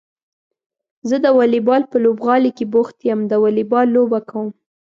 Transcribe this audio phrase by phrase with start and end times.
[1.09, 4.47] زه د واليبال په لوبغالي کې بوخت يم د واليبال لوبه کوم.